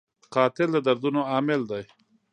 [0.33, 1.83] قاتل د دردونو عامل دی